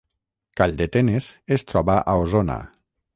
Calldetenes 0.61 1.27
es 1.57 1.65
troba 1.73 1.99
a 1.99 2.17
Osona 2.23 2.57